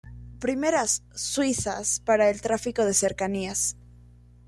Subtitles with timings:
[0.39, 3.77] Primeras "Suizas" para el tráfico de cercanías.